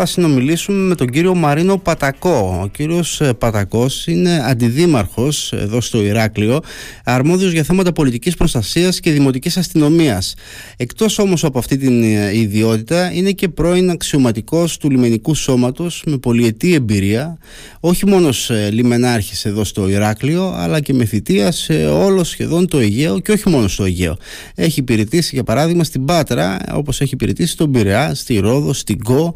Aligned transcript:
θα 0.00 0.06
συνομιλήσουμε 0.06 0.78
με 0.78 0.94
τον 0.94 1.08
κύριο 1.08 1.34
Μαρίνο 1.34 1.78
Πατακό. 1.78 2.60
Ο 2.62 2.66
κύριος 2.66 3.20
ε, 3.20 3.32
Πατακός 3.32 4.06
είναι 4.06 4.42
αντιδήμαρχος 4.44 5.52
εδώ 5.52 5.80
στο 5.80 6.02
Ηράκλειο, 6.02 6.60
αρμόδιος 7.04 7.52
για 7.52 7.62
θέματα 7.62 7.92
πολιτικής 7.92 8.36
προστασίας 8.36 9.00
και 9.00 9.10
δημοτικής 9.10 9.56
αστυνομίας. 9.56 10.34
Εκτός 10.76 11.18
όμως 11.18 11.44
από 11.44 11.58
αυτή 11.58 11.76
την 11.76 12.02
ε, 12.02 12.36
ιδιότητα, 12.38 13.12
είναι 13.12 13.30
και 13.30 13.48
πρώην 13.48 13.90
αξιωματικός 13.90 14.76
του 14.76 14.90
λιμενικού 14.90 15.34
σώματος 15.34 16.02
με 16.06 16.18
πολυετή 16.18 16.74
εμπειρία, 16.74 17.38
όχι 17.80 18.06
μόνος 18.06 18.50
λιμενάρχης 18.70 19.44
εδώ 19.44 19.64
στο 19.64 19.88
Ηράκλειο, 19.88 20.54
αλλά 20.56 20.80
και 20.80 20.94
με 20.94 21.04
θητεία 21.04 21.52
σε 21.52 21.86
όλο 21.86 22.24
σχεδόν 22.24 22.68
το 22.68 22.78
Αιγαίο 22.78 23.18
και 23.18 23.32
όχι 23.32 23.48
μόνος 23.48 23.72
στο 23.72 23.84
Αιγαίο. 23.84 24.16
Έχει 24.54 24.80
υπηρετήσει 24.80 25.30
για 25.34 25.44
παράδειγμα 25.44 25.84
στην 25.84 26.04
Πάτρα, 26.04 26.58
όπως 26.72 27.00
έχει 27.00 27.14
υπηρετήσει 27.14 27.52
στον 27.52 27.70
Πειραιά, 27.70 28.14
στη 28.14 28.38
Ρόδο, 28.38 28.72
στην 28.72 29.02
Κο. 29.02 29.34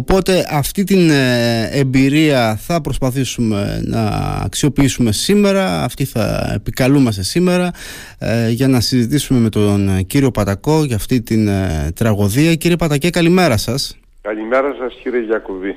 Οπότε 0.00 0.46
αυτή 0.50 0.84
την 0.84 1.10
ε, 1.10 1.68
εμπειρία 1.72 2.56
θα 2.56 2.80
προσπαθήσουμε 2.80 3.80
να 3.84 4.02
αξιοποιήσουμε 4.44 5.12
σήμερα, 5.12 5.84
αυτή 5.84 6.04
θα 6.04 6.52
επικαλούμαστε 6.54 7.22
σήμερα 7.22 7.70
ε, 8.18 8.48
για 8.48 8.68
να 8.68 8.80
συζητήσουμε 8.80 9.40
με 9.40 9.48
τον 9.48 10.06
κύριο 10.06 10.30
Πατακό 10.30 10.84
για 10.84 10.96
αυτή 10.96 11.22
την 11.22 11.48
ε, 11.48 11.92
τραγωδία. 11.94 12.54
Κύριε 12.54 12.76
Πατακέ, 12.76 13.10
καλημέρα 13.10 13.56
σας. 13.56 13.98
Καλημέρα 14.20 14.74
σας 14.78 14.94
κύριε 15.02 15.20
Γιακουβή. 15.20 15.76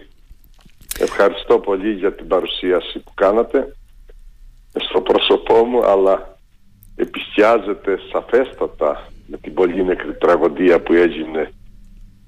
Ευχαριστώ 1.00 1.60
πολύ 1.60 1.92
για 1.92 2.14
την 2.14 2.28
παρουσίαση 2.28 3.00
που 3.00 3.12
κάνατε 3.14 3.76
στο 4.74 5.02
πρόσωπό 5.02 5.66
μου 5.66 5.86
αλλά 5.86 6.38
επισκιάζεται 6.96 8.00
σαφέστατα 8.12 9.08
με 9.28 9.38
την 9.38 9.54
πολύ 9.54 9.84
νεκρή 9.86 10.14
τραγωδία 10.18 10.82
που 10.82 10.94
έγινε 10.94 11.52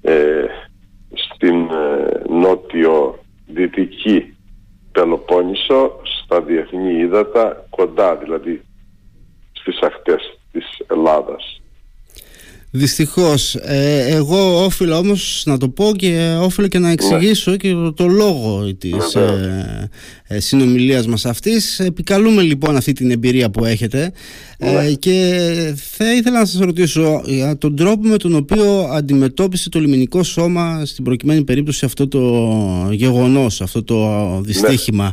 ε, 0.02 0.46
στην 1.14 1.70
ε, 1.72 2.22
νότιο-δυτική 2.30 4.38
Πελοπόννησο 4.92 6.00
στα 6.04 6.42
διεθνή 6.42 6.94
ύδατα 6.94 7.66
κοντά 7.70 8.16
δηλαδή 8.16 8.62
στις 9.52 9.80
ακτές 9.80 10.40
της 10.52 10.82
Ελλάδας. 10.88 11.55
Δυστυχώς. 12.78 13.56
Ε, 13.56 14.06
εγώ 14.08 14.64
όφιλα 14.64 14.98
όμως 14.98 15.44
να 15.46 15.58
το 15.58 15.70
πω 15.70 15.92
και 15.96 16.38
όφιλα 16.40 16.68
και 16.68 16.80
να 16.80 16.90
εξηγήσω 16.90 17.52
ναι. 17.52 17.58
και 17.58 17.74
το, 17.96 18.08
λόγο 18.08 18.76
της 18.78 19.16
ε, 19.16 19.90
ε, 20.28 20.40
συνομιλίας 20.40 21.08
μας 21.08 21.26
αυτής. 21.26 21.80
Επικαλούμε 21.80 22.42
λοιπόν 22.42 22.76
αυτή 22.76 22.92
την 22.92 23.12
εμπειρία 23.12 23.50
που 23.50 23.66
έχετε 23.66 24.12
ε, 24.58 24.72
ναι. 24.72 24.92
και 24.92 25.74
θα 25.76 26.14
ήθελα 26.14 26.40
να 26.40 26.46
σας 26.46 26.60
ρωτήσω 26.60 27.22
για 27.26 27.58
τον 27.58 27.76
τρόπο 27.76 28.08
με 28.08 28.18
τον 28.18 28.36
οποίο 28.36 28.90
αντιμετώπισε 28.94 29.70
το 29.70 29.80
λιμενικό 29.80 30.24
σώμα 30.24 30.86
στην 30.86 31.04
προκειμένη 31.04 31.44
περίπτωση 31.44 31.86
αυτό 31.86 32.08
το 32.08 32.90
γεγονός, 32.92 33.62
αυτό 33.62 33.84
το 33.84 34.42
δυστύχημα 34.46 35.12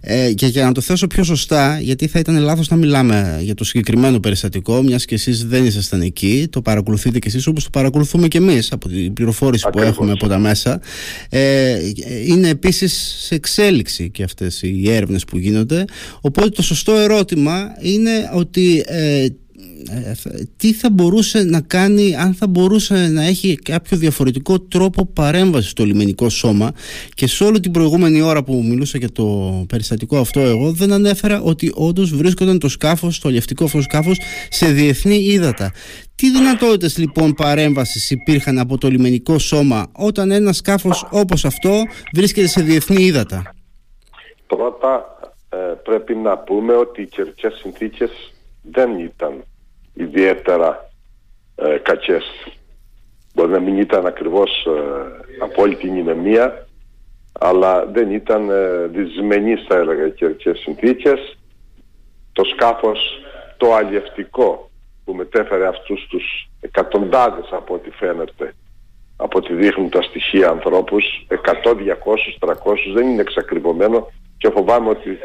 ε, 0.00 0.32
και 0.32 0.46
για 0.46 0.64
να 0.64 0.72
το 0.72 0.80
θέσω 0.80 1.06
πιο 1.06 1.24
σωστά 1.24 1.78
γιατί 1.80 2.06
θα 2.06 2.18
ήταν 2.18 2.38
λάθος 2.38 2.68
να 2.68 2.76
μιλάμε 2.76 3.38
για 3.42 3.54
το 3.54 3.64
συγκεκριμένο 3.64 4.20
περιστατικό 4.20 4.82
μιας 4.82 5.04
και 5.04 5.14
εσείς 5.14 5.46
δεν 5.46 5.64
ήσασταν 5.64 6.00
εκεί, 6.00 6.46
το 6.50 6.62
παρακολουθείτε 7.04 7.18
και 7.18 7.28
εσείς 7.28 7.46
όπως 7.46 7.64
το 7.64 7.70
παρακολουθούμε 7.70 8.28
και 8.28 8.38
εμείς 8.38 8.72
από 8.72 8.88
την 8.88 9.12
πληροφόρηση 9.12 9.68
που 9.72 9.80
έχουμε 9.80 10.12
από 10.12 10.28
τα 10.28 10.38
μέσα. 10.38 10.80
Ε, 11.28 11.78
είναι 12.26 12.48
επίσης 12.48 13.16
σε 13.18 13.34
εξέλιξη 13.34 14.10
και 14.10 14.22
αυτές 14.22 14.62
οι 14.62 14.90
έρευνες 14.90 15.24
που 15.24 15.38
γίνονται. 15.38 15.84
Οπότε 16.20 16.48
το 16.48 16.62
σωστό 16.62 16.92
ερώτημα 16.92 17.76
είναι 17.80 18.30
ότι 18.34 18.84
ε, 18.86 19.22
ε, 19.22 19.28
τι 20.56 20.72
θα 20.72 20.90
μπορούσε 20.90 21.42
να 21.42 21.60
κάνει 21.60 22.16
αν 22.16 22.34
θα 22.34 22.46
μπορούσε 22.46 23.08
να 23.08 23.22
έχει 23.22 23.56
κάποιο 23.56 23.96
διαφορετικό 23.96 24.60
τρόπο 24.60 25.06
παρέμβασης 25.06 25.70
στο 25.70 25.84
λιμενικό 25.84 26.28
σώμα 26.28 26.72
και 27.14 27.26
σε 27.26 27.44
όλη 27.44 27.60
την 27.60 27.70
προηγούμενη 27.70 28.20
ώρα 28.20 28.42
που 28.42 28.64
μιλούσα 28.68 28.98
για 28.98 29.12
το 29.12 29.24
περιστατικό 29.68 30.18
αυτό 30.18 30.40
εγώ 30.40 30.72
δεν 30.72 30.92
ανέφερα 30.92 31.40
ότι 31.40 31.72
όντως 31.74 32.16
βρίσκονταν 32.16 32.58
το 32.58 32.68
σκάφος, 32.68 33.18
το 33.18 33.28
αλλιευτικό 33.28 33.64
αυτό 33.64 33.82
σκάφος 33.82 34.20
σε 34.48 34.66
διεθνή 34.66 35.16
ύδατα. 35.16 35.72
Τι 36.14 36.30
δυνατότητες 36.30 36.98
λοιπόν 36.98 37.32
παρέμβασης 37.32 38.10
υπήρχαν 38.10 38.58
από 38.58 38.78
το 38.78 38.88
λιμενικό 38.88 39.38
σώμα 39.38 39.86
όταν 39.92 40.30
ένα 40.30 40.52
σκάφος 40.52 41.06
όπως 41.10 41.44
αυτό 41.44 41.82
βρίσκεται 42.12 42.46
σε 42.46 42.62
διεθνή 42.62 43.02
ύδατα; 43.02 43.54
Πρώτα 44.46 45.18
ε, 45.48 45.56
πρέπει 45.56 46.14
να 46.14 46.38
πούμε 46.38 46.74
ότι 46.74 47.02
οι 47.02 47.06
καιρικές 47.06 47.54
συνθήκες 47.54 48.10
δεν 48.62 48.98
ήταν 48.98 49.44
ιδιαίτερα 49.94 50.90
ε, 51.56 51.78
κακές. 51.78 52.24
Μπορεί 53.34 53.50
να 53.50 53.60
μην 53.60 53.78
ήταν 53.78 54.06
ακριβώς 54.06 54.66
ε, 54.66 55.42
απόλυτη 55.42 55.90
νημεμία, 55.90 56.66
αλλά 57.32 57.86
δεν 57.86 58.10
ήταν 58.10 58.50
ε, 58.50 58.86
δυσμενείς 58.86 59.64
θα 59.68 59.76
έλεγα 59.76 60.06
οι 60.06 60.12
καιρικές 60.12 60.58
συνθήκες. 60.58 61.38
Το 62.32 62.44
σκάφος 62.44 62.98
το 63.56 63.74
αλλιευτικό 63.74 64.70
που 65.04 65.14
μετέφερε 65.14 65.66
αυτούς 65.66 66.06
τους 66.08 66.50
εκατοντάδες 66.60 67.48
από 67.50 67.74
ό,τι 67.74 67.90
φαίνεται 67.90 68.54
από 69.16 69.38
ό,τι 69.38 69.54
δείχνουν 69.54 69.90
τα 69.90 70.02
στοιχεία 70.02 70.48
ανθρώπους 70.48 71.26
100, 71.28 71.74
200, 71.74 71.74
300 72.38 72.54
δεν 72.94 73.08
είναι 73.08 73.20
εξακριβωμένο 73.20 74.10
και 74.38 74.50
φοβάμαι 74.50 74.88
ότι 74.88 75.18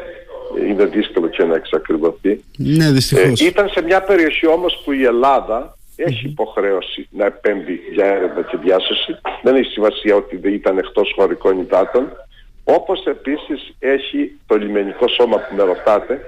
είναι 0.68 0.84
δύσκολο 0.84 1.28
και 1.28 1.44
να 1.44 1.54
εξακριβωθεί. 1.54 2.44
Ναι, 2.56 2.90
δυστυχώς. 2.90 3.40
Ε, 3.40 3.44
ήταν 3.44 3.68
σε 3.68 3.82
μια 3.82 4.02
περιοχή 4.02 4.46
όμως 4.46 4.82
που 4.84 4.92
η 4.92 5.04
Ελλάδα 5.04 5.78
έχει 5.96 6.26
υποχρέωση 6.26 7.08
να 7.10 7.24
επέμβει 7.24 7.80
για 7.92 8.04
έρευνα 8.04 8.42
και 8.42 8.56
διάσωση. 8.56 9.16
Δεν 9.42 9.56
έχει 9.56 9.70
σημασία 9.70 10.14
ότι 10.14 10.36
δεν 10.36 10.52
ήταν 10.52 10.78
εκτός 10.78 11.12
χωρικών 11.16 11.58
υδάτων. 11.58 12.08
Όπως 12.64 13.04
επίσης 13.04 13.74
έχει 13.78 14.38
το 14.46 14.56
λιμενικό 14.56 15.08
σώμα 15.08 15.36
που 15.36 15.54
με 15.54 15.62
ρωτάτε, 15.62 16.20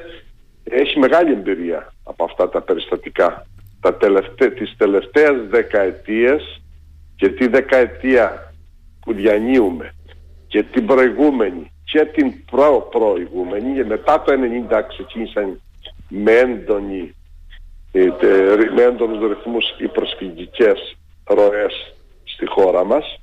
έχει 0.65 0.99
μεγάλη 0.99 1.33
εμπειρία 1.33 1.93
από 2.05 2.25
αυτά 2.25 2.49
τα 2.49 2.61
περιστατικά. 2.61 3.47
Τα 3.81 3.95
τελευταί, 3.95 4.51
τις 4.51 4.75
τελευταίες 4.77 5.37
δεκαετίες 5.49 6.61
και 7.17 7.29
τη 7.29 7.47
δεκαετία 7.47 8.55
που 9.01 9.13
διανύουμε 9.13 9.95
και 10.47 10.63
την 10.63 10.87
προηγούμενη 10.87 11.72
και 11.93 12.05
την 12.05 12.45
προ 12.51 12.89
προηγούμενη 12.91 13.75
και 13.75 13.85
μετά 13.85 14.23
το 14.23 14.33
1990 14.71 14.83
ξεκίνησαν 14.89 15.61
με, 16.09 16.33
έντονη, 16.33 17.15
ε, 17.93 18.09
με 18.75 18.83
έντονους 18.83 19.29
ρυθμούς 19.29 19.65
οι 19.79 19.89
προσφυγικές 19.89 20.97
ροές 21.25 21.95
στη 22.25 22.47
χώρα 22.47 22.85
μας. 22.85 23.21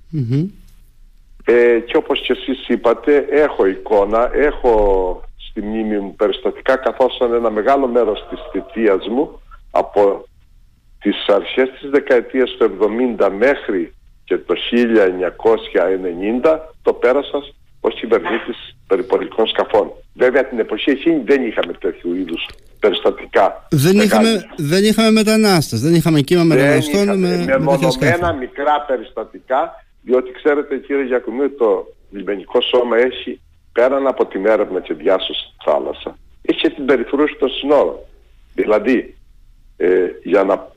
Ε, 1.46 1.79
και 1.79 1.97
όπως 1.97 2.22
και 2.22 2.34
εσείς 2.34 2.68
είπατε 2.68 3.25
έχω 3.29 3.66
εικόνα, 3.66 4.29
έχω 4.34 5.24
στη 5.50 5.62
μνήμη 5.62 5.97
μου 5.97 6.16
περιστατικά 6.16 6.75
καθώς 6.75 7.19
ένα 7.19 7.50
μεγάλο 7.50 7.88
μέρος 7.88 8.28
της 8.29 8.40
θητείας 8.52 9.08
μου 9.08 9.41
από 9.72 10.28
τις 11.00 11.25
αρχές 11.28 11.69
της 11.79 11.90
δεκαετίας 11.90 12.50
του 12.50 12.63
70 13.19 13.29
μέχρι 13.38 13.94
και 14.24 14.38
το 14.38 14.56
1990 16.44 16.59
το 16.81 16.94
πέρασα 16.94 17.44
ως 17.79 17.94
κυβερνήτης 18.00 18.75
περιπολικών 18.88 19.47
σκαφών. 19.47 19.91
Βέβαια 20.13 20.45
την 20.45 20.59
εποχή 20.59 20.90
εκείνη 20.90 21.22
δεν 21.25 21.45
είχαμε 21.45 21.73
τέτοιου 21.73 22.16
είδους 22.16 22.47
περιστατικά. 22.79 23.67
Δεν 23.69 23.97
είχαμε, 23.97 24.45
δεν 24.57 24.84
είχαμε 24.84 25.12
μετανάστες, 25.12 25.81
δεν 25.81 25.94
είχαμε 25.94 26.22
κύμα 26.22 26.44
μεταναστών 26.44 27.07
με, 27.07 27.16
με, 27.16 27.45
με 27.45 27.57
μονομένα 27.57 28.34
μικρά 28.34 28.85
περιστατικά, 28.88 29.85
διότι 30.01 30.31
ξέρετε 30.31 30.78
κύριε 30.78 31.03
Γιακουμίου 31.03 31.56
το 31.56 31.88
λιμενικό 32.12 32.62
σώμα 32.62 32.97
έχει 32.97 33.41
πέραν 33.72 34.07
από 34.07 34.25
την 34.25 34.46
έρευνα 34.46 34.79
και 34.81 34.94
διάσωση 34.94 35.40
στη 35.40 35.56
θάλασσα, 35.72 36.17
έχει 36.41 36.59
και 36.59 36.69
την 36.69 36.85
περιφρούση 36.85 37.35
των 37.40 37.50
συνόρων. 37.50 38.00
Δηλαδή, 38.53 39.16
ε, 39.78 40.06
για 40.23 40.44
να 40.44 40.67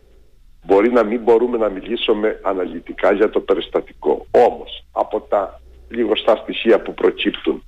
μπορεί 0.62 0.92
να 0.92 1.02
μην 1.02 1.20
μπορούμε 1.20 1.58
να 1.58 1.68
μιλήσουμε 1.68 2.40
αναλυτικά 2.42 3.12
για 3.12 3.30
το 3.30 3.40
περιστατικό. 3.40 4.26
Όμως, 4.30 4.84
από 4.92 5.20
τα 5.20 5.60
λιγοστά 5.94 6.36
στοιχεία 6.36 6.82
που 6.82 6.94
προκύπτουν 6.94 7.62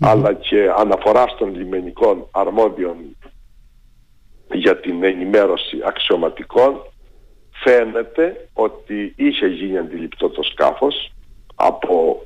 αλλά 0.00 0.32
και 0.32 0.70
αναφορά 0.78 1.24
των 1.38 1.54
λιμενικών 1.54 2.28
αρμόδιων 2.30 2.96
για 4.52 4.80
την 4.80 5.04
ενημέρωση 5.04 5.76
αξιωματικών 5.86 6.80
φαίνεται 7.50 8.48
ότι 8.52 9.12
είχε 9.16 9.46
γίνει 9.46 9.78
αντιληπτό 9.78 10.28
το 10.28 10.42
σκάφος 10.42 11.12
από 11.54 12.22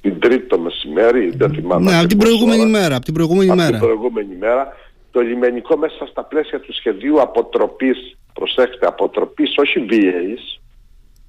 την 0.00 0.20
τρίτη 0.20 0.46
το 0.46 0.58
μεσημέρι, 0.58 1.30
δεν 1.36 1.54
θυμάμαι. 1.54 1.90
Ναι, 1.90 1.98
από 1.98 2.06
την 2.06 2.18
προηγούμενη 2.18 2.66
μέρα. 2.66 2.94
Από 2.96 3.04
την 3.04 3.14
προηγούμενη 3.14 3.54
μέρα. 3.54 3.70
την 3.70 3.78
προηγούμενη 3.78 4.36
μέρα. 4.38 4.76
Το 5.10 5.20
λιμενικό 5.20 5.76
μέσα 5.76 6.06
στα 6.06 6.24
πλαίσια 6.24 6.60
του 6.60 6.74
σχεδίου 6.74 7.20
αποτροπής, 7.20 8.16
προσέξτε, 8.32 8.86
αποτροπής 8.86 9.56
όχι 9.56 9.80
βίαιης, 9.80 10.60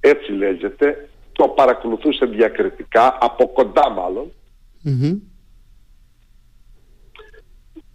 έτσι 0.00 0.32
λέγεται, 0.32 1.08
το 1.32 1.48
παρακολουθούσε 1.48 2.26
διακριτικά, 2.26 3.18
από 3.20 3.48
κοντά 3.48 3.90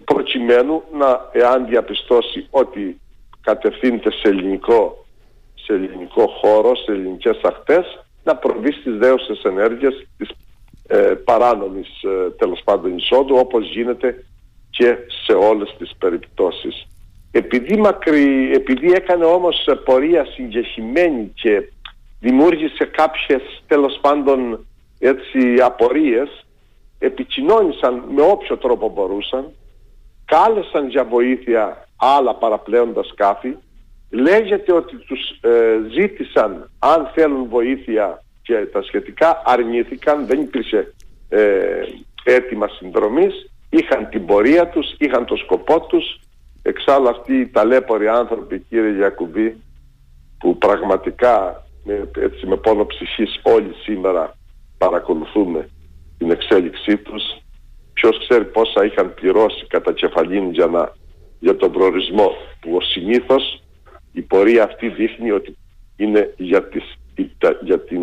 προκειμένου 0.05 0.83
να, 0.93 1.29
εάν 1.31 1.67
διαπιστώσει 1.67 2.47
ότι 2.49 2.99
κατευθύνεται 3.41 4.11
σε 4.11 4.27
ελληνικό, 4.27 5.05
σε 5.53 5.73
ελληνικό 5.73 6.27
χώρο, 6.27 6.75
σε 6.75 6.91
ελληνικές 6.91 7.39
ακτές, 7.43 8.05
να 8.23 8.35
προβεί 8.35 8.71
στις 8.71 8.97
δέωσες 8.97 9.43
ενέργειες 9.43 10.07
της 10.17 10.29
ε, 10.87 10.97
παράνομης 10.97 11.87
ε, 12.03 12.29
τέλος 12.37 12.61
πάντων 12.63 12.97
εισόδου 12.97 13.35
όπως 13.35 13.69
γίνεται 13.69 14.25
και 14.69 14.97
σε 15.25 15.33
όλες 15.33 15.75
τις 15.77 15.91
περιπτώσεις. 15.97 16.87
Επειδή, 17.31 17.77
μακρι, 17.77 18.51
επειδή 18.53 18.91
έκανε 18.91 19.25
όμως 19.25 19.67
πορεία 19.85 20.25
συγκεχημένη 20.25 21.31
και 21.35 21.69
δημιούργησε 22.19 22.85
κάποιες 22.85 23.41
τέλος 23.67 23.99
πάντων 24.01 24.65
έτσι 24.99 25.61
απορίες 25.61 26.45
επικοινώνησαν 26.99 28.03
με 28.15 28.21
όποιο 28.21 28.57
τρόπο 28.57 28.89
μπορούσαν 28.89 29.51
κάλεσαν 30.25 30.87
για 30.87 31.03
βοήθεια 31.03 31.87
άλλα 31.95 32.35
παραπλέοντας 32.35 33.07
σκάφη 33.07 33.55
λέγεται 34.09 34.73
ότι 34.73 34.95
τους 34.95 35.39
ε, 35.41 35.77
ζήτησαν 35.91 36.71
αν 36.79 37.11
θέλουν 37.13 37.47
βοήθεια 37.49 38.23
και 38.41 38.55
τα 38.55 38.81
σχετικά 38.81 39.41
αρνήθηκαν 39.45 40.25
δεν 40.25 40.41
υπήρξε 40.41 40.93
ε, 41.29 41.81
αίτημα 42.23 42.67
συνδρομής 42.67 43.49
είχαν 43.69 44.09
την 44.09 44.25
πορεία 44.25 44.67
τους, 44.67 44.95
είχαν 44.97 45.25
το 45.25 45.35
σκοπό 45.35 45.81
τους. 45.81 46.19
Εξάλλου 46.61 47.09
αυτοί 47.09 47.33
οι 47.39 47.47
ταλέποροι 47.47 48.07
άνθρωποι 48.07 48.59
κύριε 48.59 48.91
Γιακουμπή 48.91 49.61
που 50.39 50.57
πραγματικά 50.57 51.64
με, 51.85 52.09
έτσι 52.15 52.45
με 52.45 52.57
πόνο 52.57 52.85
ψυχής 52.85 53.39
όλοι 53.43 53.73
σήμερα 53.83 54.37
παρακολουθούμε 54.77 55.69
την 56.17 56.31
εξέλιξή 56.31 56.97
τους 56.97 57.23
ποιος 57.93 58.27
ξέρει 58.27 58.45
πόσα 58.45 58.85
είχαν 58.85 59.13
πληρώσει 59.13 59.65
κατά 59.67 59.93
κεφαλήν 59.93 60.51
για, 60.51 60.65
να, 60.65 60.93
για 61.39 61.55
τον 61.55 61.71
προορισμό 61.71 62.31
που 62.59 62.75
ο 62.75 62.81
συνήθως 62.81 63.63
η 64.11 64.21
πορεία 64.21 64.63
αυτή 64.63 64.87
δείχνει 64.87 65.31
ότι 65.31 65.57
είναι 65.95 66.33
για, 66.37 66.63
τις, 66.63 66.97
για 67.61 67.79
την 67.79 68.01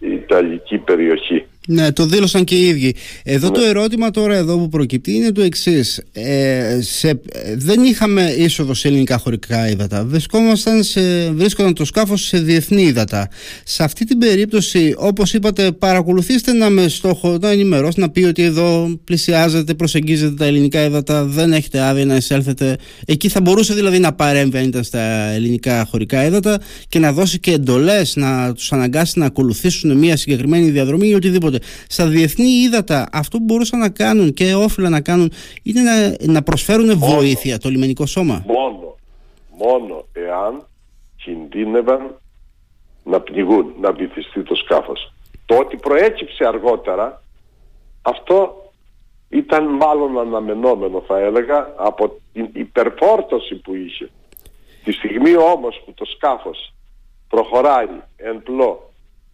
ε, 0.00 0.14
Ιταλική 0.14 0.78
περιοχή. 0.78 1.46
Ναι, 1.66 1.92
το 1.92 2.06
δήλωσαν 2.06 2.44
και 2.44 2.54
οι 2.54 2.66
ίδιοι. 2.66 2.94
Εδώ 3.22 3.50
το 3.50 3.60
ναι. 3.60 3.66
ερώτημα 3.66 4.10
τώρα 4.10 4.34
εδώ 4.36 4.58
που 4.58 4.68
προκύπτει 4.68 5.12
είναι 5.12 5.32
το 5.32 5.42
εξής. 5.42 6.02
Ε, 6.12 6.78
δεν 7.56 7.84
είχαμε 7.84 8.34
είσοδο 8.38 8.74
σε 8.74 8.88
ελληνικά 8.88 9.18
χωρικά 9.18 9.68
ύδατα. 9.68 10.04
Βρισκόμασταν 10.04 10.82
σε, 10.82 11.30
βρίσκονταν 11.30 11.74
το 11.74 11.84
σκάφος 11.84 12.26
σε 12.26 12.38
διεθνή 12.38 12.82
ύδατα. 12.82 13.28
Σε 13.64 13.82
αυτή 13.82 14.04
την 14.04 14.18
περίπτωση, 14.18 14.94
όπως 14.96 15.34
είπατε, 15.34 15.72
παρακολουθήστε 15.72 16.52
να 16.52 16.70
με 16.70 16.88
στόχο 16.88 17.38
να 17.40 17.50
ενημερώσει, 17.50 18.00
να 18.00 18.10
πει 18.10 18.22
ότι 18.22 18.42
εδώ 18.42 18.98
πλησιάζετε, 19.04 19.74
προσεγγίζετε 19.74 20.34
τα 20.34 20.44
ελληνικά 20.44 20.84
ύδατα, 20.84 21.24
δεν 21.24 21.52
έχετε 21.52 21.80
άδεια 21.80 22.04
να 22.04 22.16
εισέλθετε. 22.16 22.76
Εκεί 23.06 23.28
θα 23.28 23.40
μπορούσε 23.40 23.74
δηλαδή 23.74 23.98
να 23.98 24.12
παρέμβει 24.12 24.58
αν 24.58 24.64
ήταν 24.64 24.84
στα 24.84 25.30
ελληνικά 25.30 25.86
χωρικά 25.90 26.24
ύδατα 26.24 26.60
και 26.88 26.98
να 26.98 27.12
δώσει 27.12 27.38
και 27.38 27.52
εντολές, 27.52 28.16
να 28.16 28.52
τους 28.52 28.72
αναγκάσει 28.72 29.18
να 29.18 29.26
ακολουθήσουν 29.26 29.96
μια 29.96 30.16
συγκεκριμένη 30.16 30.70
διαδρομή 30.70 31.08
ή 31.08 31.14
οτιδήποτε. 31.14 31.55
Στα 31.88 32.06
διεθνή 32.06 32.48
ύδατα 32.48 33.08
αυτό 33.12 33.38
που 33.38 33.44
μπορούσαν 33.44 33.78
να 33.78 33.88
κάνουν 33.88 34.32
και 34.32 34.54
όφυλα 34.54 34.88
να 34.88 35.00
κάνουν 35.00 35.32
είναι 35.62 35.80
να, 35.80 36.16
να 36.32 36.42
προσφέρουν 36.42 36.98
βοήθεια 36.98 37.58
το 37.58 37.68
λιμενικό 37.68 38.06
σώμα. 38.06 38.44
Μόνο, 38.46 38.96
μόνο 39.58 40.06
εάν 40.12 40.66
κινδύνευαν 41.16 42.14
να 43.04 43.20
πνιγούν, 43.20 43.74
να 43.80 43.92
βυθιστεί 43.92 44.42
το 44.42 44.54
σκάφος. 44.54 45.12
Το 45.46 45.56
ότι 45.56 45.76
προέκυψε 45.76 46.44
αργότερα 46.44 47.22
αυτό 48.02 48.70
ήταν 49.28 49.64
μάλλον 49.64 50.18
αναμενόμενο 50.18 51.02
θα 51.06 51.18
έλεγα 51.18 51.74
από 51.76 52.20
την 52.32 52.48
υπερφόρτωση 52.52 53.54
που 53.54 53.74
είχε. 53.74 54.10
Τη 54.84 54.92
στιγμή 54.92 55.36
όμως 55.36 55.82
που 55.84 55.92
το 55.94 56.04
σκάφος 56.04 56.72
προχωράει 57.28 57.88
εν 58.16 58.42
πλώ 58.42 58.85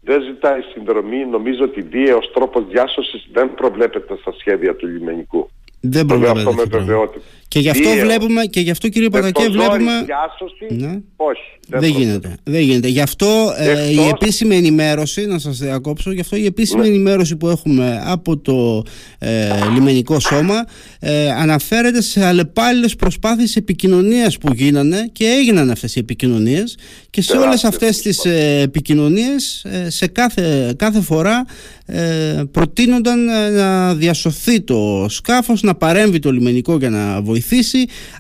δεν 0.04 0.22
ζητάει 0.22 0.60
συνδρομή. 0.74 1.26
Νομίζω 1.26 1.64
ότι 1.64 1.80
βίαιος 1.82 2.30
τρόπος 2.34 2.66
διάσωσης 2.68 3.28
δεν 3.32 3.54
προβλέπεται 3.54 4.16
στα 4.20 4.32
σχέδια 4.38 4.76
του 4.76 4.86
λιμενικού. 4.86 5.50
Δεν 5.80 6.06
προβλέπεται. 6.06 7.20
Και 7.52 7.58
γι' 7.58 7.68
αυτό 7.68 7.90
βλέπουμε, 7.90 8.44
και 8.44 8.60
γι' 8.60 8.70
αυτό 8.70 8.88
κύριε 8.88 9.08
Πατακέ 9.08 9.48
βλέπουμε... 9.48 10.04
Διάσωση, 10.04 10.84
ναι. 10.84 11.00
όχι. 11.16 11.40
Δεν, 11.68 11.80
δεν 11.80 11.90
γίνεται. 11.90 12.36
Δεν 12.42 12.60
γίνεται. 12.60 12.88
Γι' 12.88 13.00
αυτό 13.00 13.54
ε, 13.56 13.90
η 13.90 14.08
επίσημη 14.08 14.56
ενημέρωση, 14.56 15.26
να 15.26 15.38
σας 15.38 15.58
διακόψω, 15.58 16.12
γι' 16.12 16.20
αυτό 16.20 16.36
η 16.36 16.44
επίσημη 16.44 16.82
ναι. 16.82 16.88
ενημέρωση 16.88 17.36
που 17.36 17.48
έχουμε 17.48 18.02
από 18.04 18.38
το 18.38 18.82
ε, 19.18 19.48
λιμενικό 19.74 20.20
σώμα 20.20 20.64
ε, 21.00 21.30
αναφέρεται 21.30 22.02
σε 22.02 22.24
αλλεπάλληλες 22.24 22.96
προσπάθειες 22.96 23.56
επικοινωνίας 23.56 24.38
που 24.38 24.52
γίνανε 24.52 25.08
και 25.12 25.24
έγιναν 25.24 25.70
αυτές 25.70 25.96
οι 25.96 25.98
επικοινωνίες 25.98 26.78
και 27.10 27.22
σε 27.22 27.36
όλες 27.36 27.64
αυτές 27.64 28.00
τις 28.00 28.24
ε, 28.24 28.60
επικοινωνίες 28.60 29.64
ε, 29.64 29.90
σε 29.90 30.06
κάθε, 30.06 30.74
κάθε 30.76 31.00
φορά 31.00 31.44
ε, 31.86 32.42
προτείνονταν 32.50 33.24
να 33.54 33.94
διασωθεί 33.94 34.60
το 34.60 35.06
σκάφος, 35.08 35.62
να 35.62 35.74
παρέμβει 35.74 36.18
το 36.18 36.32
λιμενικό 36.32 36.76
για 36.76 36.90
να 36.90 37.20
βοηθήσει. 37.22 37.40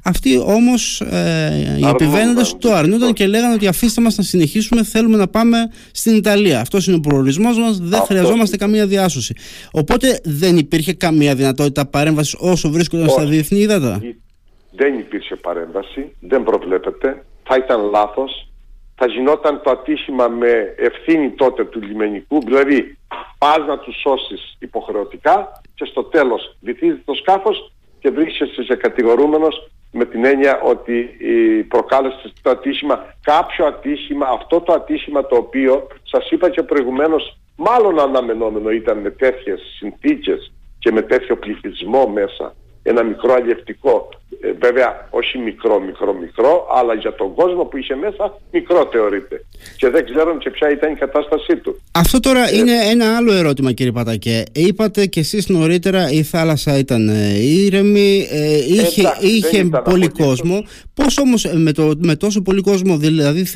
Αυτοί 0.04 0.38
όμως 0.38 1.00
ε, 1.00 1.76
οι 1.80 1.86
επιβαίνοντες 1.86 2.56
το 2.58 2.72
αρνούνταν 2.72 3.12
και 3.12 3.26
λέγανε 3.26 3.54
ότι 3.54 3.66
αφήστε 3.66 4.00
μας 4.00 4.16
να 4.16 4.22
συνεχίσουμε, 4.22 4.84
θέλουμε 4.84 5.16
να 5.16 5.28
πάμε 5.28 5.58
στην 5.92 6.16
Ιταλία. 6.16 6.60
Αυτός 6.60 6.86
είναι 6.86 6.96
ο 6.96 7.00
προορισμός 7.00 7.58
μας, 7.58 7.78
δεν 7.78 8.00
χρειαζόμαστε 8.00 8.56
καμία 8.56 8.86
διάσωση. 8.86 9.34
Οπότε 9.72 10.20
δεν 10.24 10.56
υπήρχε 10.56 10.92
καμία 10.92 11.34
δυνατότητα 11.34 11.86
παρέμβασης 11.86 12.36
όσο 12.38 12.70
βρίσκονταν 12.70 13.08
στα 13.08 13.24
διεθνή 13.24 13.58
ύδατα. 13.58 14.00
Δεν 14.70 14.98
υπήρχε 14.98 15.36
παρέμβαση, 15.36 16.16
δεν 16.20 16.42
προβλέπεται, 16.42 17.24
θα 17.42 17.56
ήταν 17.56 17.90
λάθος 17.90 18.46
θα 19.04 19.10
γινόταν 19.10 19.60
το 19.62 19.70
ατύχημα 19.70 20.28
με 20.28 20.74
ευθύνη 20.76 21.30
τότε 21.30 21.64
του 21.64 21.80
λιμενικού, 21.80 22.40
δηλαδή 22.44 22.98
πας 23.38 23.58
να 23.66 23.78
τους 23.78 24.00
σώσεις 24.00 24.56
υποχρεωτικά 24.58 25.60
και 25.74 25.84
στο 25.84 26.04
τέλος 26.04 26.56
βυθίζει 26.60 27.02
το 27.04 27.14
σκάφος 27.14 27.72
και 28.02 28.10
βρίσκεσαι 28.10 28.62
σε 28.62 28.76
κατηγορούμενος 28.76 29.70
με 29.92 30.04
την 30.04 30.24
έννοια 30.24 30.60
ότι 30.60 31.16
προκάλεσε 31.68 32.32
το 32.42 32.50
ατύχημα, 32.50 33.14
κάποιο 33.22 33.66
ατύχημα, 33.66 34.26
αυτό 34.26 34.60
το 34.60 34.72
ατύχημα 34.72 35.26
το 35.26 35.36
οποίο 35.36 35.86
σας 36.02 36.30
είπα 36.30 36.50
και 36.50 36.62
προηγουμένως 36.62 37.38
μάλλον 37.56 38.00
αναμενόμενο 38.00 38.70
ήταν 38.70 38.98
με 38.98 39.10
τέτοιες 39.10 39.60
συνθήκες 39.78 40.52
και 40.78 40.92
με 40.92 41.02
τέτοιο 41.02 41.36
πληθυσμό 41.36 42.06
μέσα 42.06 42.54
ένα 42.82 43.02
μικρό 43.02 43.32
αλλιευτικό. 43.32 44.08
Ε, 44.40 44.52
βέβαια, 44.52 45.08
όχι 45.10 45.38
μικρό, 45.38 45.80
μικρό, 45.80 46.14
μικρό, 46.20 46.66
αλλά 46.78 46.94
για 46.94 47.14
τον 47.14 47.34
κόσμο 47.34 47.64
που 47.64 47.76
είχε 47.76 47.94
μέσα, 47.94 48.38
μικρό 48.52 48.88
θεωρείται. 48.92 49.44
Και 49.76 49.88
δεν 49.90 50.04
ξέρουν 50.04 50.38
και 50.38 50.50
ποια 50.50 50.70
ήταν 50.70 50.92
η 50.92 50.94
κατάστασή 50.94 51.56
του. 51.56 51.80
Αυτό 51.92 52.20
τώρα 52.20 52.48
ε, 52.48 52.56
είναι 52.56 52.72
ένα 52.90 53.16
άλλο 53.16 53.32
ερώτημα, 53.32 53.72
κύριε 53.72 53.92
Πατακέ. 53.92 54.42
Είπατε 54.52 55.06
κι 55.06 55.18
εσείς 55.18 55.48
νωρίτερα 55.48 56.10
η 56.10 56.22
θάλασσα 56.22 56.78
ήταν 56.78 57.08
ε, 57.08 57.38
ήρεμη, 57.38 58.28
ε, 58.30 58.56
είχε, 58.56 59.16
είχε 59.20 59.70
πολύ 59.84 60.08
κόσμο. 60.08 60.64
Πώς 60.94 61.18
όμως 61.18 61.44
με, 61.52 61.72
το, 61.72 61.92
με 61.98 62.16
τόσο 62.16 62.42
πολύ 62.42 62.60
κόσμο, 62.60 62.96
δηλαδή 62.96 63.46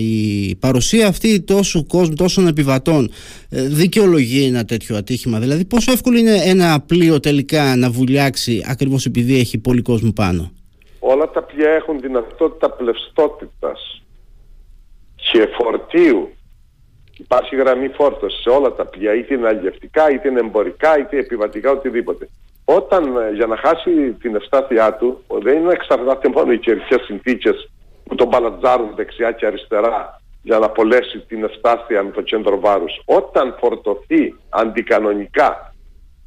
η 0.00 0.56
παρουσία 0.56 1.06
αυτή 1.06 1.40
τόσου 1.40 1.86
κόσμου, 1.86 2.14
τόσων 2.14 2.46
επιβατών, 2.46 3.10
δικαιολογεί 3.48 4.44
ένα 4.44 4.64
τέτοιο 4.64 4.96
ατύχημα; 4.96 5.38
Δηλαδή, 5.38 5.64
πόσο 5.64 5.92
εύκολο 5.92 6.18
είναι 6.18 6.40
ένα 6.44 6.80
πλοίο 6.80 7.20
τελικά 7.20 7.76
να 7.76 7.90
βουλιάξει 7.90 8.43
ακριβώς 8.70 9.06
επειδή 9.06 9.38
έχει 9.38 9.58
πολύ 9.58 9.82
κόσμο 9.82 10.12
πάνω. 10.12 10.50
Όλα 10.98 11.30
τα 11.30 11.42
πλοία 11.42 11.70
έχουν 11.70 12.00
δυνατότητα 12.00 12.70
πλευστότητας 12.70 14.02
και 15.14 15.48
φορτίου. 15.58 16.28
Υπάρχει 17.16 17.56
γραμμή 17.56 17.88
φόρτωσης 17.88 18.40
σε 18.40 18.48
όλα 18.48 18.72
τα 18.72 18.84
πλοία, 18.86 19.14
είτε 19.14 19.34
είναι 19.34 19.48
αλλιευτικά, 19.48 20.10
είτε 20.10 20.28
είναι 20.28 20.40
εμπορικά, 20.40 20.98
είτε 20.98 21.18
επιβατικά, 21.18 21.70
οτιδήποτε. 21.70 22.28
Όταν 22.64 23.16
ε, 23.16 23.34
για 23.34 23.46
να 23.46 23.56
χάσει 23.56 24.12
την 24.20 24.34
ευστάθειά 24.34 24.94
του, 24.94 25.24
δεν 25.42 25.58
είναι 25.58 25.72
εξαρτάται 25.72 26.28
μόνο 26.28 26.52
οι 26.52 26.58
καιρικές 26.58 27.00
συνθήκες 27.04 27.70
που 28.04 28.14
τον 28.14 28.28
παλατζάρουν 28.28 28.94
δεξιά 28.94 29.32
και 29.32 29.46
αριστερά 29.46 30.22
για 30.42 30.58
να 30.58 30.66
απολέσει 30.66 31.18
την 31.28 31.44
ευστάθεια 31.44 32.02
με 32.02 32.10
το 32.10 32.22
κέντρο 32.22 32.60
βάρους. 32.60 33.02
Όταν 33.04 33.56
φορτωθεί 33.60 34.34
αντικανονικά 34.48 35.74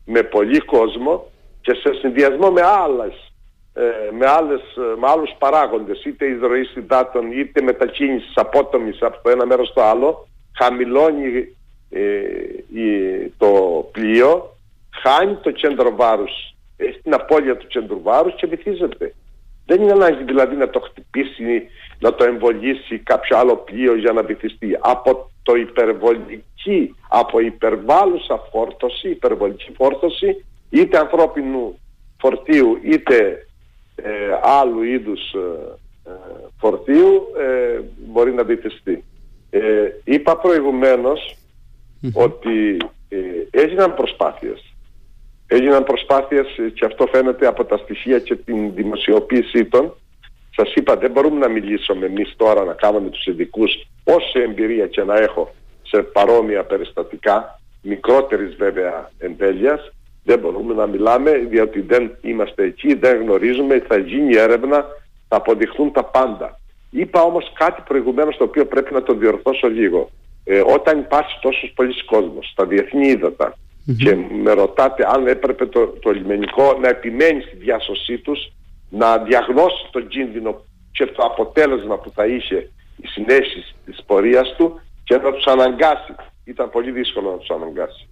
με 0.06 0.24
πολύ 0.24 0.60
κόσμο, 0.60 1.32
και 1.68 1.74
σε 1.74 1.94
συνδυασμό 2.00 2.52
με 2.52 2.62
άλλες 2.62 3.32
ε, 3.74 4.12
με, 4.18 4.26
άλλες, 4.28 4.62
ε, 4.62 5.00
με 5.00 5.08
άλλους 5.08 5.32
παράγοντες 5.38 6.06
είτε 6.06 6.26
εισρωή 6.26 6.64
συντάτων 6.64 7.32
είτε 7.32 7.62
μετακίνηση 7.62 8.32
απότομης 8.36 9.02
από 9.02 9.20
το 9.24 9.30
ένα 9.30 9.46
μέρος 9.46 9.68
στο 9.68 9.82
άλλο 9.82 10.28
χαμηλώνει 10.58 11.56
ε, 11.90 12.10
το 13.38 13.50
πλοίο 13.92 14.56
χάνει 15.02 15.36
το 15.36 15.52
κέντρο 15.52 15.96
βάρους 15.96 16.56
έχει 16.78 17.00
την 17.02 17.14
απώλεια 17.14 17.58
του 17.58 17.68
κέντρου 17.68 18.02
βάρους 18.02 18.36
και 18.36 18.48
βυθίζεται. 18.48 19.14
Δεν 19.66 19.82
είναι 19.82 19.92
ανάγκη 19.92 20.24
δηλαδή 20.24 20.56
να 20.56 20.70
το 20.70 20.80
χτυπήσει 20.80 21.68
να 22.00 22.14
το 22.14 22.24
εμβολήσει 22.24 22.98
κάποιο 22.98 23.38
άλλο 23.38 23.56
πλοίο 23.56 23.96
για 23.96 24.12
να 24.12 24.24
βυθιστεί. 24.24 24.78
Από 24.80 25.32
το 25.44 25.56
υπερβολική 25.56 26.96
από 27.10 27.40
υπερβάλλουσα 27.40 28.40
φόρτωση 28.52 29.10
υπερβολική 29.10 29.72
φόρτωση 29.78 30.46
είτε 30.70 30.98
ανθρώπινου 30.98 31.80
φορτίου 32.18 32.80
είτε 32.84 33.48
ε, 33.96 34.12
άλλου 34.42 34.84
είδους 34.84 35.34
ε, 35.34 36.10
ε 36.10 36.12
φορτίου 36.60 37.24
ε, 37.38 37.80
μπορεί 37.98 38.34
να 38.34 38.44
βυθιστεί. 38.44 39.04
Ε, 39.50 39.90
είπα 40.04 40.42
ότι 42.14 42.78
ε, 43.10 43.18
έγιναν 43.52 43.96
προσπάθειες. 43.96 44.74
Έγιναν 45.48 45.84
προσπάθειες 45.84 46.48
και 46.74 46.86
αυτό 46.86 47.08
φαίνεται 47.12 47.48
από 47.48 47.66
τα 47.66 47.78
στοιχεία 47.78 48.20
και 48.20 48.36
την 48.36 48.74
δημοσιοποίησή 48.74 49.66
των. 49.66 49.94
Σας 50.56 50.74
είπα 50.74 50.96
δεν 50.98 51.12
μπορούμε 51.12 51.40
να 51.40 51.48
μιλήσουμε 51.48 52.06
εμείς 52.06 52.34
τώρα 52.38 52.64
να 52.64 52.74
κάνουμε 52.74 53.10
τους 53.10 53.26
ειδικούς 53.26 53.88
όση 54.04 54.40
εμπειρία 54.40 54.88
και 54.88 55.04
να 55.04 55.16
έχω 55.18 55.56
σε 55.82 56.02
παρόμοια 56.02 56.64
περιστατικά, 56.64 57.62
μικρότερης 57.82 58.56
βέβαια 58.56 59.12
εμβέλειας, 59.18 59.92
δεν 60.28 60.40
μπορούμε 60.40 60.74
να 60.74 60.86
μιλάμε 60.88 61.32
διότι 61.32 61.82
δεν 61.82 62.18
είμαστε 62.22 62.64
εκεί, 62.64 62.94
δεν 62.94 63.22
γνωρίζουμε, 63.22 63.84
θα 63.88 63.98
γίνει 63.98 64.36
έρευνα, 64.36 64.86
θα 65.28 65.36
αποδειχθούν 65.36 65.92
τα 65.92 66.04
πάντα. 66.04 66.60
Είπα 66.92 67.22
όμως 67.22 67.52
κάτι 67.54 67.82
προηγουμένως 67.88 68.38
το 68.38 68.44
οποίο 68.44 68.66
πρέπει 68.66 68.94
να 68.94 69.04
το 69.04 69.14
διορθώσω 69.14 69.68
λίγο. 69.68 70.10
Ε, 70.44 70.62
όταν 70.66 71.00
υπάρχει 71.00 71.40
τόσος 71.42 71.72
πολλοί 71.76 72.04
κόσμος 72.06 72.50
στα 72.52 72.66
διεθνή 72.66 73.20
και 73.98 74.16
με 74.44 74.52
ρωτάτε 74.52 75.08
αν 75.14 75.28
έπρεπε 75.28 75.66
το, 75.66 75.88
το 75.88 76.12
λιμενικό 76.12 76.78
να 76.82 76.88
επιμένει 76.88 77.42
στη 77.42 77.56
διάσωσή 77.56 78.18
τους, 78.18 78.52
να 78.90 79.18
διαγνώσει 79.18 79.88
τον 79.92 80.08
κίνδυνο 80.08 80.62
και 80.92 81.06
το 81.06 81.24
αποτέλεσμα 81.24 81.98
που 81.98 82.12
θα 82.16 82.26
είχε 82.26 82.72
οι 83.02 83.08
συνέσεις 83.08 83.76
της 83.86 84.04
πορείας 84.06 84.56
του 84.58 84.82
και 85.04 85.18
να 85.18 85.32
τους 85.32 85.46
αναγκάσει. 85.46 86.16
Ήταν 86.44 86.70
πολύ 86.70 86.92
δύσκολο 86.92 87.32
να 87.32 87.38
τους 87.38 87.50
αναγκάσει. 87.50 88.08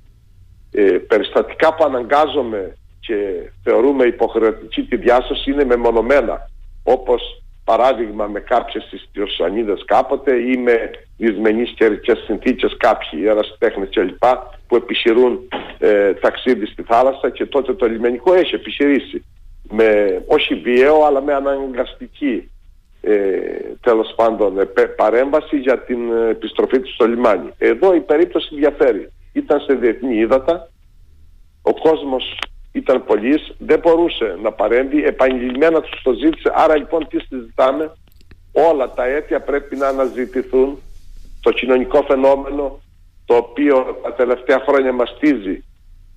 Ε, 0.78 0.82
περιστατικά 0.82 1.74
που 1.76 1.84
αναγκάζομαι 1.84 2.78
και 3.00 3.16
θεωρούμε 3.64 4.06
υποχρεωτική 4.06 4.84
τη 4.84 4.96
διάσωση 4.96 5.52
είναι 5.52 5.66
μεμονωμένα 5.66 6.50
όπως 6.84 7.44
παράδειγμα 7.64 8.28
με 8.28 8.40
κάποιες 8.40 8.92
ιστιοσανίδες 8.92 9.84
κάποτε 9.86 10.36
ή 10.36 10.58
με 10.58 10.92
δυσμενείς 11.18 11.74
καιρικές 11.76 12.18
συνθήκες 12.26 12.76
κάποιοι 12.78 13.24
ερασιτέχνες 13.26 13.90
κλπ 13.90 14.24
που 14.68 14.76
επιχειρούν 14.76 15.40
ε, 15.80 16.14
ταξίδι 16.14 16.66
στη 16.66 16.84
θάλασσα 16.84 17.30
και 17.30 17.46
τότε 17.46 17.74
το 17.74 17.86
λιμενικό 17.86 18.34
έχει 18.34 18.56
επιχειρήσει 18.56 19.26
με 19.70 20.22
όχι 20.28 20.56
βίαιο 20.56 21.04
αλλά 21.06 21.22
με 21.22 21.34
αναγκαστική 21.34 22.52
ε, 23.02 23.16
τέλος 23.82 24.14
πάντων 24.16 24.60
ε, 24.60 24.66
παρέμβαση 24.84 25.58
για 25.58 25.80
την 25.80 26.00
επιστροφή 26.30 26.80
του 26.80 26.94
στο 26.94 27.08
λιμάνι. 27.08 27.54
Εδώ 27.58 27.96
η 27.96 28.00
περίπτωση 28.00 28.56
διαφέρει. 28.56 29.10
Ήταν 29.36 29.60
σε 29.60 29.74
διεθνή 29.74 30.16
ύδατα, 30.16 30.70
ο 31.62 31.74
κόσμος 31.74 32.40
ήταν 32.72 33.06
πολλής, 33.06 33.56
δεν 33.58 33.80
μπορούσε 33.80 34.38
να 34.42 34.52
παρέμβει, 34.52 35.04
επαγγελμένα 35.04 35.82
τους 35.82 36.02
το 36.04 36.12
ζήτησε, 36.14 36.52
άρα 36.56 36.78
λοιπόν 36.78 37.08
τι 37.08 37.20
συζητάμε, 37.20 37.92
όλα 38.52 38.94
τα 38.94 39.06
αίτια 39.06 39.42
πρέπει 39.42 39.76
να 39.76 39.88
αναζητηθούν, 39.88 40.78
το 41.42 41.52
κοινωνικό 41.52 42.04
φαινόμενο 42.08 42.80
το 43.26 43.36
οποίο 43.36 44.00
τα 44.04 44.14
τελευταία 44.14 44.60
χρόνια 44.68 44.94
μαστίζει 44.94 45.64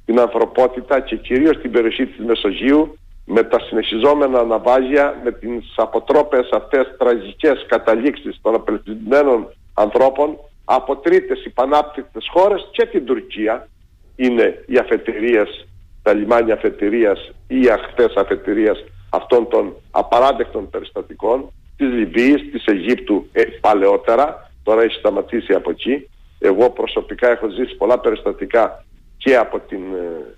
την 0.04 0.20
ανθρωπότητα 0.20 1.00
και 1.00 1.16
κυρίως 1.16 1.56
την 1.56 1.70
περιοχή 1.70 2.06
της 2.06 2.24
Μεσογείου 2.24 2.98
με 3.24 3.42
τα 3.42 3.60
συνεχιζόμενα 3.60 4.44
ναυάγια, 4.44 5.20
με 5.24 5.32
τις 5.32 5.72
αποτρόπες 5.76 6.48
αυτές 6.52 6.94
τραγικές 6.98 7.66
καταλήξεις 7.68 8.38
των 8.42 8.54
απελπισμένων 8.54 9.52
ανθρώπων 9.74 10.38
από 10.70 10.96
τρίτες 10.96 11.44
υπανάπτυκτες 11.44 12.28
χώρες 12.32 12.68
και 12.72 12.86
την 12.86 13.04
Τουρκία 13.04 13.68
είναι 14.16 14.64
οι 14.66 14.78
αφετηρίες 14.78 15.66
τα 16.02 16.12
λιμάνια 16.12 16.54
αφετηρίας 16.54 17.30
ή 17.48 17.60
οι 17.60 17.70
αχθές 17.70 18.14
αφετηρίας 18.16 18.84
αυτών 19.10 19.48
των 19.48 19.74
απαράδεκτων 19.90 20.70
περιστατικών 20.70 21.52
της 21.76 21.88
Λιβύης, 21.88 22.50
της 22.50 22.64
Αιγύπτου 22.64 23.28
ε, 23.32 23.42
παλαιότερα, 23.42 24.50
τώρα 24.62 24.82
έχει 24.82 24.98
σταματήσει 24.98 25.52
από 25.52 25.70
εκεί. 25.70 26.08
Εγώ 26.38 26.70
προσωπικά 26.70 27.30
έχω 27.30 27.48
ζήσει 27.48 27.76
πολλά 27.76 27.98
περιστατικά 27.98 28.84
και 29.16 29.36
από 29.36 29.58
την 29.58 29.82
ε, 29.94 30.34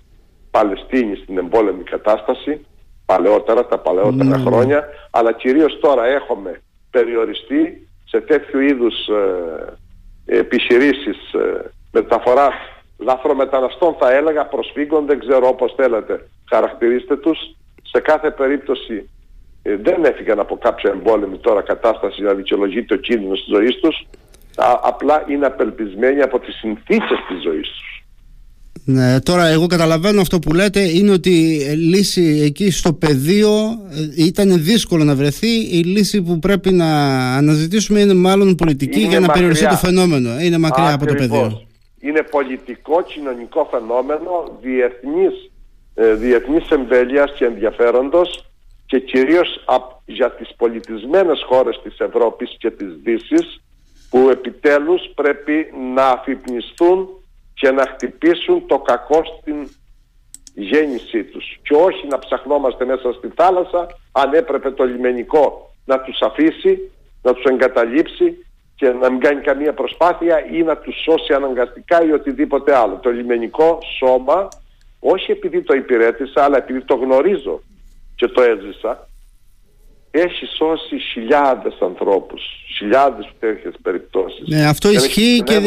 Παλαιστίνη 0.51 1.15
στην 1.15 1.37
εμπόλεμη 1.37 1.83
κατάσταση, 1.83 2.65
παλαιότερα, 3.05 3.65
τα 3.65 3.77
παλαιότερα 3.79 4.23
ναι, 4.23 4.37
ναι. 4.37 4.43
χρόνια, 4.43 4.87
αλλά 5.11 5.33
κυρίως 5.33 5.79
τώρα 5.79 6.05
έχουμε 6.05 6.61
περιοριστεί 6.89 7.87
σε 8.05 8.21
τέτοιου 8.21 8.59
είδους 8.59 9.07
ε, 9.07 9.79
επιχειρήσεις 10.37 11.33
ε, 11.33 11.71
μεταφοράς 11.91 12.53
λαθρομεταναστών 12.97 13.95
θα 13.99 14.11
έλεγα, 14.11 14.45
προσφύγων, 14.45 15.05
δεν 15.05 15.19
ξέρω 15.19 15.47
όπως 15.47 15.73
θέλετε 15.75 16.27
χαρακτηρίστε 16.49 17.17
τους. 17.17 17.39
Σε 17.83 17.99
κάθε 17.99 18.31
περίπτωση 18.31 19.09
ε, 19.63 19.75
δεν 19.75 20.03
έφυγαν 20.03 20.39
από 20.39 20.57
κάποια 20.57 20.91
εμπόλεμη 20.91 21.37
τώρα 21.37 21.61
κατάσταση 21.61 22.21
να 22.21 22.33
δικαιολογείται 22.33 22.93
ο 22.93 22.97
κίνδυνος 22.97 23.39
της 23.43 23.55
ζωής 23.55 23.75
τους. 23.79 24.07
απλά 24.81 25.23
είναι 25.27 25.45
απελπισμένοι 25.45 26.21
από 26.21 26.39
τις 26.39 26.55
συνθήκες 26.55 27.19
της 27.27 27.41
ζωής 27.41 27.67
τους. 27.67 28.00
Ναι, 28.85 29.19
τώρα 29.19 29.47
εγώ 29.47 29.67
καταλαβαίνω 29.67 30.21
αυτό 30.21 30.39
που 30.39 30.53
λέτε 30.53 30.79
είναι 30.79 31.11
ότι 31.11 31.29
η 31.71 31.75
λύση 31.75 32.41
εκεί 32.43 32.71
στο 32.71 32.93
πεδίο 32.93 33.53
ε, 34.17 34.25
ήταν 34.25 34.63
δύσκολο 34.63 35.03
να 35.03 35.15
βρεθεί. 35.15 35.77
Η 35.77 35.83
λύση 35.83 36.21
που 36.21 36.39
πρέπει 36.39 36.71
να 36.71 36.87
αναζητήσουμε 37.35 37.99
είναι 37.99 38.13
μάλλον 38.13 38.55
πολιτική 38.55 38.99
για 38.99 39.19
να 39.19 39.31
περιοριστεί 39.31 39.67
το 39.67 39.75
φαινόμενο. 39.75 40.39
Είναι 40.39 40.57
μακριά 40.57 40.93
από 40.93 41.05
το 41.05 41.13
πεδίο. 41.13 41.61
Είναι 41.99 42.21
πολιτικό, 42.21 43.01
κοινωνικό 43.01 43.67
φαινόμενο 43.71 44.57
διεθνής, 44.61 45.51
ε, 45.95 46.13
διεθνής 46.13 46.69
εμβέλειας 46.69 47.33
και 47.37 47.45
ενδιαφέροντος 47.45 48.45
και 48.85 48.99
κυρίως 48.99 49.63
για 50.05 50.31
τις 50.31 50.49
πολιτισμένες 50.57 51.43
χώρες 51.47 51.79
της 51.83 51.99
Ευρώπης 51.99 52.55
και 52.59 52.71
της 52.71 52.87
Δύσης 53.03 53.61
που 54.09 54.29
επιτέλους 54.31 55.01
πρέπει 55.15 55.67
να 55.95 56.05
αφυπνιστούν 56.07 57.07
και 57.61 57.71
να 57.71 57.85
χτυπήσουν 57.93 58.67
το 58.67 58.79
κακό 58.79 59.21
στην 59.39 59.69
γέννησή 60.53 61.23
τους 61.23 61.59
και 61.63 61.73
όχι 61.73 62.07
να 62.07 62.19
ψαχνόμαστε 62.19 62.85
μέσα 62.85 63.13
στη 63.13 63.27
θάλασσα 63.35 63.87
αν 64.11 64.33
έπρεπε 64.33 64.71
το 64.71 64.83
λιμενικό 64.83 65.73
να 65.85 65.99
τους 65.99 66.21
αφήσει, 66.21 66.91
να 67.21 67.33
τους 67.33 67.43
εγκαταλείψει 67.43 68.45
και 68.75 68.89
να 68.89 69.09
μην 69.09 69.19
κάνει 69.19 69.41
καμία 69.41 69.73
προσπάθεια 69.73 70.45
ή 70.51 70.63
να 70.63 70.77
τους 70.77 70.95
σώσει 71.01 71.33
αναγκαστικά 71.33 72.03
ή 72.03 72.11
οτιδήποτε 72.11 72.75
άλλο. 72.75 72.99
Το 73.01 73.09
λιμενικό 73.09 73.79
σώμα, 73.97 74.47
όχι 74.99 75.31
επειδή 75.31 75.61
το 75.61 75.73
υπηρέτησα, 75.73 76.43
αλλά 76.43 76.57
επειδή 76.57 76.81
το 76.81 76.95
γνωρίζω 76.95 77.61
και 78.15 78.27
το 78.27 78.41
έζησα, 78.41 79.07
έχει 80.11 80.45
σώσει 80.57 80.97
χιλιάδες 81.13 81.73
ανθρώπους, 81.79 82.41
χιλιάδες 82.77 83.29
τέτοιες 83.39 83.73
περιπτώσεις. 83.81 84.47
Ναι, 84.47 84.65
αυτό 84.65 84.91
ισχύει 84.91 85.41
και, 85.43 85.59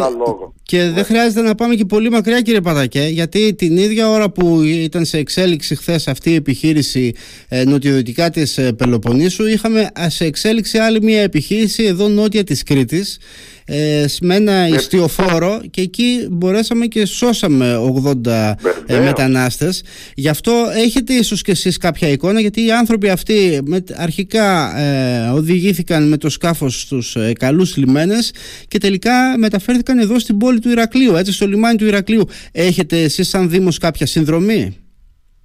και 0.62 0.78
δεν 0.78 0.92
ναι. 0.92 1.02
χρειάζεται 1.02 1.42
να 1.42 1.54
πάμε 1.54 1.74
και 1.74 1.84
πολύ 1.84 2.10
μακριά 2.10 2.40
κύριε 2.40 2.60
Πατακέ, 2.60 3.02
γιατί 3.02 3.54
την 3.54 3.76
ίδια 3.76 4.08
ώρα 4.08 4.30
που 4.30 4.60
ήταν 4.62 5.04
σε 5.04 5.18
εξέλιξη 5.18 5.76
χθες 5.76 6.08
αυτή 6.08 6.30
η 6.30 6.34
επιχείρηση 6.34 7.14
ε, 7.48 7.64
νοτιοδυτικά 7.64 8.30
της 8.30 8.58
ε, 8.58 8.72
Πελοποννήσου, 8.72 9.46
είχαμε 9.46 9.90
σε 10.06 10.24
εξέλιξη 10.24 10.78
άλλη 10.78 11.02
μια 11.02 11.22
επιχείρηση 11.22 11.84
εδώ 11.84 12.08
νότια 12.08 12.44
της 12.44 12.62
Κρήτης, 12.62 13.18
ε, 13.66 14.04
με 14.20 14.34
ένα 14.34 14.68
ναι. 14.68 14.76
ιστιοφόρο 14.76 15.60
και 15.70 15.80
εκεί 15.80 16.26
μπορέσαμε 16.30 16.86
και 16.86 17.06
σώσαμε 17.06 17.78
80 18.24 18.52
ε, 18.86 18.98
μετανάστες. 19.00 19.82
Γι' 20.14 20.28
αυτό 20.28 20.52
έχετε 20.84 21.12
ίσως 21.12 21.42
και 21.42 21.50
εσείς 21.50 21.76
κάποια 21.76 22.08
εικόνα 22.08 22.40
γιατί 22.40 22.66
οι 22.66 22.72
άνθρωποι 22.72 23.08
αυτοί 23.08 23.60
με, 23.64 23.84
αρχικά 23.96 24.78
ε, 24.78 25.28
οδηγήθηκαν 25.28 26.08
με 26.08 26.16
το 26.16 26.28
σκάφος 26.28 26.80
στους 26.80 27.16
ε, 27.16 27.32
καλούς 27.32 27.76
λιμένες 27.76 28.34
και 28.68 28.78
τελικά 28.78 29.38
μεταφέρθηκαν 29.38 29.98
εδώ 29.98 30.18
στην 30.18 30.38
πόλη 30.38 30.60
του 30.60 30.70
Ηρακλείου, 30.70 31.14
έτσι 31.14 31.32
στο 31.32 31.46
λιμάνι 31.46 31.76
του 31.76 31.86
Ηρακλείου. 31.86 32.24
Έχετε 32.52 33.02
εσείς 33.02 33.28
σαν 33.28 33.50
Δήμος 33.50 33.78
κάποια 33.78 34.06
συνδρομή; 34.06 34.76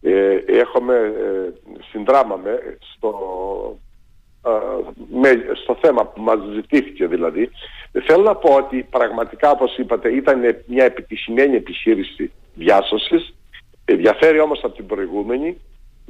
Ε, 0.02 0.12
έχουμε, 0.46 0.94
ε, 0.94 1.54
συνδράμαμε 1.92 2.50
στο, 2.96 3.14
με, 5.12 5.30
στο 5.64 5.78
θέμα 5.82 6.06
που 6.06 6.22
μας 6.22 6.40
ζητήθηκε 6.54 7.08
δηλαδή 7.08 7.50
Θέλω 7.92 8.24
να 8.24 8.36
πω 8.36 8.54
ότι 8.56 8.88
πραγματικά 8.90 9.52
όπως 9.52 9.78
είπατε 9.78 10.16
ήταν 10.16 10.40
μια 10.66 10.84
επιτυχημένη 10.84 11.56
επιχείρηση 11.56 12.32
διάσωσης 12.54 13.34
ενδιαφέρει 13.86 14.40
όμως 14.40 14.60
από 14.64 14.76
την 14.76 14.86
προηγούμενη 14.86 15.58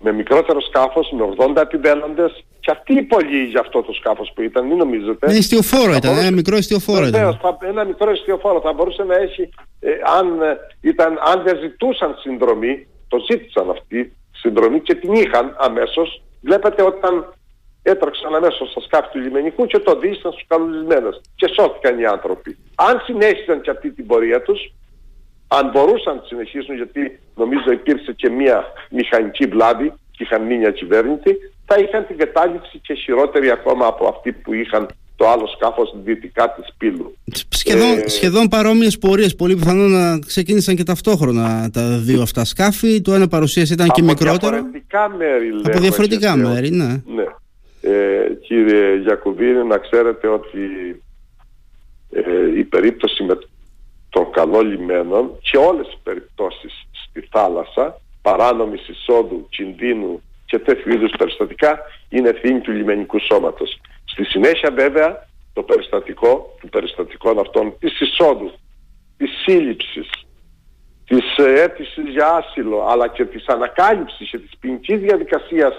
με 0.01 0.11
μικρότερο 0.11 0.61
σκάφος, 0.61 1.11
με 1.11 1.35
80 1.37 1.55
επιβαίνοντες 1.55 2.43
και 2.59 2.71
αυτή 2.71 2.93
η 2.93 3.01
πολύ 3.01 3.43
για 3.43 3.59
αυτό 3.59 3.81
το 3.81 3.93
σκάφος 3.93 4.31
που 4.35 4.41
ήταν, 4.41 4.65
μην 4.65 4.77
νομίζετε. 4.77 5.29
Είναι 5.29 5.37
ιστιοφόρο 5.37 5.95
ήταν, 5.95 6.17
ένα 6.17 6.31
μικρό 6.31 6.57
ιστιοφόρο 6.57 7.05
ήταν. 7.05 7.39
ένα 7.61 7.83
μικρό 7.83 8.11
ιστιοφόρο 8.11 8.61
θα 8.61 8.73
μπορούσε 8.73 9.03
να 9.03 9.15
έχει, 9.15 9.49
ε, 9.79 9.89
αν, 10.17 10.41
ε, 10.41 10.57
ήταν, 10.81 11.19
αν 11.25 11.43
δεν 11.43 11.57
ζητούσαν 11.61 12.15
συνδρομή, 12.19 12.87
το 13.07 13.17
ζήτησαν 13.29 13.69
αυτή 13.69 14.13
συνδρομή 14.31 14.79
και 14.79 14.95
την 14.95 15.13
είχαν 15.13 15.55
αμέσως. 15.59 16.21
Βλέπετε 16.41 16.83
όταν 16.83 17.33
έτρεξαν 17.89 18.35
αμέσω 18.35 18.65
στα 18.65 18.81
σκάφη 18.81 19.09
του 19.11 19.19
λιμενικού 19.19 19.65
και 19.65 19.79
το 19.79 19.93
δίσταν 19.99 20.31
στους 20.31 20.45
καλουλισμένου. 20.47 21.09
Και 21.35 21.47
σώθηκαν 21.55 21.99
οι 21.99 22.05
άνθρωποι. 22.05 22.57
Αν 22.75 23.01
συνέχισαν 23.05 23.61
και 23.61 23.69
αυτή 23.69 23.91
την 23.91 24.05
πορεία 24.05 24.41
τους, 24.41 24.59
αν 25.47 25.69
μπορούσαν 25.71 26.15
να 26.15 26.23
συνεχίσουν, 26.25 26.75
γιατί 26.75 27.19
νομίζω 27.35 27.71
υπήρξε 27.71 28.11
και 28.13 28.29
μια 28.29 28.63
μηχανική 28.89 29.45
βλάβη 29.45 29.93
και 30.11 30.23
είχαν 30.23 30.41
μείνει 30.41 30.65
ακυβέρνητοι, 30.65 31.37
θα 31.65 31.75
είχαν 31.77 32.07
την 32.07 32.17
κατάληψη 32.17 32.79
και 32.79 32.93
χειρότερη 32.93 33.49
ακόμα 33.49 33.85
από 33.85 34.07
αυτή 34.07 34.31
που 34.31 34.53
είχαν 34.53 34.87
το 35.19 35.27
άλλο 35.27 35.47
σκάφος 35.55 35.93
δυτικά 36.03 36.53
της 36.53 36.73
Πύλου. 36.77 37.17
Σχεδόν, 37.49 37.97
ε, 37.97 38.07
σχεδόν 38.07 38.47
παρόμοιες 38.47 38.97
πορείες, 38.97 39.35
πολύ 39.35 39.55
πιθανό 39.55 39.87
να 39.87 40.19
ξεκίνησαν 40.19 40.75
και 40.75 40.83
ταυτόχρονα 40.83 41.69
τα 41.73 41.97
δύο 41.97 42.21
αυτά 42.21 42.45
σκάφη. 42.45 43.01
Το 43.01 43.13
ένα 43.13 43.27
παρουσίαση 43.27 43.73
ήταν 43.73 43.89
και 43.89 44.01
μικρότερο. 44.01 44.57
Από 44.57 44.69
διαφορετικά 44.71 45.09
μέρη 45.17 45.49
Από 45.63 45.79
διαφορετικά 45.79 46.35
μέρη, 46.35 46.69
ναι. 46.71 47.01
Ναι. 48.49 48.59
Ε, 48.59 48.63
κύριε 48.63 48.95
Γιακουβίνη, 48.95 49.63
να 49.63 49.77
ξέρετε 49.77 50.27
ότι 50.27 50.61
ε, 52.11 52.57
η 52.57 52.63
περίπτωση 52.63 53.23
με 53.23 53.37
των 54.09 54.31
καλών 54.31 54.67
λιμένων 54.67 55.37
και 55.41 55.57
όλες 55.57 55.87
οι 55.87 55.99
περιπτώσεις 56.03 56.87
στη 56.91 57.27
θάλασσα 57.31 58.01
παράνομης 58.21 58.87
εισόδου, 58.87 59.47
κινδύνου 59.49 60.21
και 60.45 60.59
τέτοιου 60.59 60.93
είδους 60.93 61.11
περιστατικά 61.17 61.79
είναι 62.09 62.29
ευθύνη 62.29 62.59
του 62.59 62.71
λιμενικού 62.71 63.19
σώματος. 63.19 63.79
Στη 64.05 64.23
συνέχεια 64.23 64.71
βέβαια 64.71 65.27
το 65.53 65.63
περιστατικό 65.63 66.57
των 66.61 66.69
περιστατικών 66.69 67.39
αυτών 67.39 67.73
της 67.79 67.99
εισόδου, 67.99 68.51
της 69.17 69.29
σύλληψης, 69.43 70.09
της 71.07 71.37
αίτησης 71.37 72.09
για 72.09 72.27
άσυλο 72.27 72.87
αλλά 72.89 73.07
και 73.07 73.25
της 73.25 73.47
ανακάλυψης 73.47 74.29
και 74.29 74.37
της 74.37 74.57
ποινικής 74.59 74.99
διαδικασίας 74.99 75.73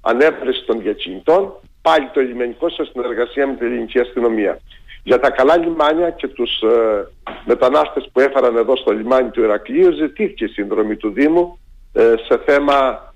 ανέβρεση 0.00 0.64
των 0.64 0.80
διακινητών 0.82 1.52
πάλι 1.82 2.08
το 2.12 2.20
λιμενικό 2.20 2.68
σε 2.68 2.84
συνεργασία 2.84 3.46
με 3.46 3.54
την 3.54 3.66
ελληνική 3.66 3.98
αστυνομία. 3.98 4.60
Για 5.02 5.18
τα 5.18 5.30
καλά 5.30 5.56
λιμάνια 5.56 6.10
και 6.10 6.28
τους 6.28 6.60
ε, 6.60 7.08
μετανάστες 7.44 8.08
που 8.12 8.20
έφεραν 8.20 8.56
εδώ 8.56 8.76
στο 8.76 8.92
λιμάνι 8.92 9.30
του 9.30 9.42
Ηρακλείου 9.42 9.92
ζητήθηκε 9.92 10.44
η 10.44 10.48
συνδρομή 10.48 10.96
του 10.96 11.10
Δήμου 11.10 11.58
ε, 11.92 12.14
σε 12.28 12.38
θέμα 12.46 13.08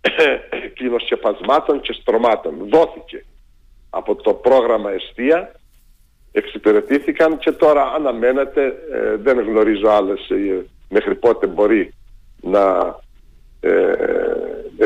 κλινοσκεπασμάτων 0.74 1.80
και 1.80 1.92
στρωμάτων. 1.92 2.54
Δόθηκε 2.70 3.24
από 3.90 4.14
το 4.14 4.34
πρόγραμμα 4.34 4.90
Εστία, 4.90 5.52
εξυπηρετήθηκαν 6.32 7.38
και 7.38 7.52
τώρα 7.52 7.82
αναμένεται, 7.82 8.64
ε, 8.92 9.16
δεν 9.16 9.40
γνωρίζω 9.40 9.88
άλλες 9.88 10.30
ε, 10.30 10.66
μέχρι 10.88 11.14
πότε 11.14 11.46
μπορεί 11.46 11.94
να 12.40 12.96
ε, 13.60 13.92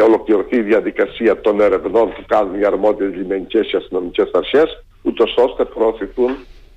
ολοκληρωθεί 0.00 0.56
η 0.56 0.62
διαδικασία 0.62 1.40
των 1.40 1.61
ερευνών 1.61 2.08
που 2.08 2.25
κάνουν 2.26 2.61
οι 2.61 2.64
αρμόδιες 2.64 3.14
λιμενικές 3.14 3.66
και 3.66 3.76
αστυνομικές 3.76 4.30
αρχές, 4.32 4.84
ούτως 5.02 5.34
ώστε 5.37 5.64
προωθηθούν 5.64 6.37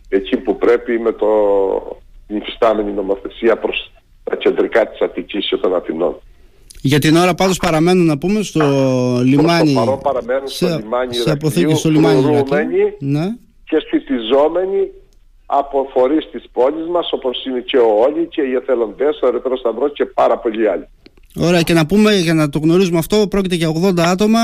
εκεί 0.10 0.38
που 0.38 0.58
πρέπει 0.58 1.00
με 1.00 1.12
το 1.12 1.28
υφιστάμενη 2.28 2.92
νομοθεσία 2.92 3.58
προς 3.58 3.92
τα 4.24 4.36
κεντρικά 4.36 4.88
της 4.88 5.00
Αττικής 5.02 5.48
και 5.48 5.58
των 5.58 5.76
Αθηνών. 5.76 6.16
Για 6.82 7.00
την 7.00 7.16
ώρα 7.16 7.36
πάντως 7.36 7.58
παραμένουν 7.58 8.06
να 8.06 8.18
πούμε 8.18 8.42
στο 8.42 8.60
λιμάνι. 9.24 9.74
Προς 9.74 9.86
το 9.86 10.00
παραμένουν 10.04 10.48
σε, 10.48 10.66
στο 10.68 10.78
λιμάνι 10.78 11.14
σε 11.14 11.32
αποθήκη 11.32 11.76
στο 11.76 11.90
λιμάνι 11.90 12.24
ναι. 13.00 13.36
και 13.66 13.80
σπιτιζόμενοι 13.80 14.92
από 15.46 15.90
φορείς 15.94 16.30
της 16.32 16.44
πόλης 16.52 16.88
μας 16.88 17.12
όπως 17.12 17.46
είναι 17.46 17.60
και 17.60 17.78
ο 17.78 18.00
Όλη 18.00 18.28
και 18.28 18.42
οι 18.42 18.54
εθελοντές, 18.54 19.20
ο 19.22 19.28
Ερυθρός 19.28 19.60
Σταυρός 19.60 19.92
και 19.94 20.06
πάρα 20.06 20.38
πολλοί 20.38 20.70
άλλοι. 20.70 20.88
Ωραία, 21.38 21.62
και 21.62 21.74
να 21.74 21.86
πούμε 21.86 22.16
για 22.16 22.34
να 22.34 22.50
το 22.50 22.60
γνωρίζουμε 22.60 22.98
αυτό, 22.98 23.28
πρόκειται 23.28 23.56
για 23.56 23.70
80 23.70 24.00
άτομα, 24.00 24.40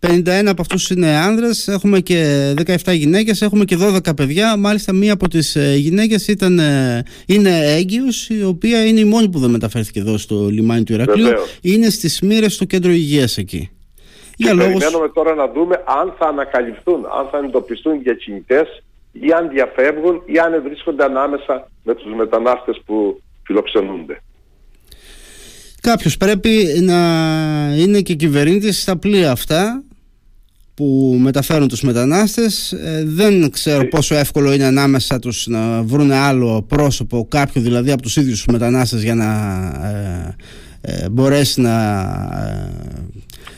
51 0.00 0.46
από 0.46 0.60
αυτούς 0.60 0.90
είναι 0.90 1.16
άνδρες, 1.16 1.68
έχουμε 1.68 2.00
και 2.00 2.52
17 2.84 2.92
γυναίκες, 2.92 3.42
έχουμε 3.42 3.64
και 3.64 3.76
12 3.80 4.14
παιδιά. 4.16 4.56
Μάλιστα, 4.56 4.92
μία 4.92 5.12
από 5.12 5.28
τις 5.28 5.56
ε, 5.56 5.74
γυναίκες 5.76 6.28
ε, 6.28 7.04
είναι 7.26 7.50
έγκυος, 7.76 8.28
η 8.28 8.44
οποία 8.44 8.86
είναι 8.86 9.00
η 9.00 9.04
μόνη 9.04 9.28
που 9.28 9.38
δεν 9.38 9.50
μεταφέρθηκε 9.50 10.00
εδώ 10.00 10.18
στο 10.18 10.48
λιμάνι 10.48 10.84
του 10.84 10.92
Ηρακλείου. 10.92 11.32
Είναι 11.62 11.88
στις 11.88 12.20
μοίρες 12.20 12.54
στο 12.54 12.64
κέντρο 12.64 12.90
υγείας 12.90 13.38
εκεί. 13.38 13.70
Και 14.36 14.44
για 14.44 14.56
περιμένουμε 14.56 15.08
τώρα 15.08 15.34
να 15.34 15.48
δούμε 15.48 15.82
αν 15.84 16.14
θα 16.18 16.26
ανακαλυφθούν, 16.26 17.06
αν 17.18 17.28
θα 17.30 17.38
εντοπιστούν 17.38 18.02
διακινητέ 18.02 18.66
ή 19.12 19.32
αν 19.32 19.48
διαφεύγουν 19.48 20.22
ή 20.26 20.38
αν 20.38 20.62
βρίσκονται 20.62 21.04
ανάμεσα 21.04 21.70
με 21.82 21.94
τους 21.94 22.14
μετανάστες 22.14 22.82
που 22.86 23.22
φιλοξενούνται. 23.42 24.20
Κάποιος 25.82 26.16
πρέπει 26.16 26.66
να 26.82 26.94
είναι 27.76 28.00
και 28.00 28.14
κυβερνήτης 28.14 28.82
στα 28.82 28.98
πλοία 28.98 29.30
αυτά 29.30 29.82
που 30.74 31.18
μεταφέρουν 31.20 31.68
τους 31.68 31.82
μετανάστες. 31.82 32.72
Ε, 32.72 33.02
δεν 33.06 33.50
ξέρω 33.50 33.88
πόσο 33.88 34.14
εύκολο 34.14 34.52
είναι 34.52 34.64
ανάμεσα 34.64 35.18
τους 35.18 35.46
να 35.46 35.82
βρουν 35.82 36.10
άλλο 36.10 36.64
πρόσωπο 36.68 37.26
κάποιο 37.28 37.62
δηλαδή 37.62 37.90
από 37.90 38.02
τους 38.02 38.16
ίδιους 38.16 38.36
τους 38.36 38.52
μετανάστες 38.52 39.02
για 39.02 39.14
να 39.14 39.26
ε, 39.88 40.36
ε, 40.80 41.08
μπορέσει 41.08 41.60
να 41.60 41.74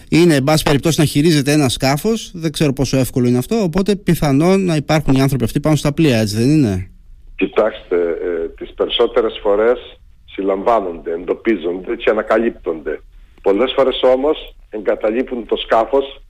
είναι 0.09 0.35
εν 0.35 0.45
πάση 0.45 0.63
περιπτώσει 0.63 1.01
να 1.01 1.07
χειρίζεται 1.07 1.53
ένα 1.53 1.69
σκάφος. 1.69 2.31
Δεν 2.35 2.53
ξέρω 2.53 2.73
πόσο 2.73 2.97
εύκολο 2.97 3.29
είναι 3.29 3.39
αυτό 3.39 3.63
οπότε 3.63 3.97
πιθανόν 3.97 4.65
να 4.65 4.77
υπάρχουν 4.77 5.15
οι 5.15 5.21
άνθρωποι 5.21 5.45
αυτοί 5.45 5.61
πάνω 5.61 5.77
στα 5.77 5.93
πλοία 5.93 6.19
έτσι 6.19 6.37
δεν 6.37 6.49
είναι; 6.49 6.91
Κοιτάξτε 7.37 7.97
τις 8.57 8.73
περισσότερες 8.75 9.39
φορές 9.43 9.79
συλλαμβάνονται, 10.35 11.13
εντοπίζονται 11.13 11.97
και 11.97 12.11
ανακαλύπτονται. 12.11 13.01
Πολλές 13.43 13.73
φορές 13.77 14.01
όμως 14.03 14.55
εγκαταλείπουν 14.71 15.47
το 15.47 15.57
σκάφος 15.57 16.23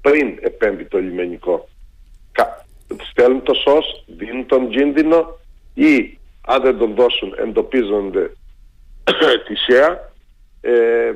πριν 0.00 0.38
επέμβει 0.40 0.84
το 0.84 0.98
λιμενικό. 0.98 1.68
Στέλνουν 3.10 3.42
το 3.42 3.54
σως, 3.54 4.04
δίνουν 4.06 4.46
τον 4.46 4.68
κίνδυνο 4.68 5.38
ή 5.74 6.18
αν 6.46 6.62
δεν 6.62 6.78
τον 6.78 6.94
δώσουν 6.94 7.34
εντοπίζονται 7.36 8.30
τυχαία. 9.46 10.12
Ε, 10.60 11.12